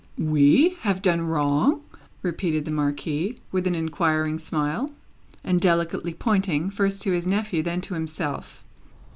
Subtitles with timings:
[0.17, 1.81] "We have done wrong?"
[2.23, 4.89] repeated the Marquis, with an inquiring smile,
[5.43, 8.63] and delicately pointing, first to his nephew, then to himself.